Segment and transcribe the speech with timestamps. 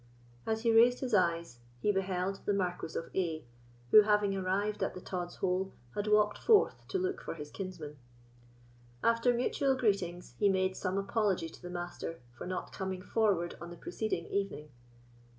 [0.47, 3.45] As he raised his eyes, he beheld the Marquis of A——,
[3.91, 7.97] who, having arrived at the Tod's Hole, had walked forth to look for his kinsman.
[9.03, 13.69] After mutual greetings, he made some apology to the Master for not coming forward on
[13.69, 14.69] the preceding evening.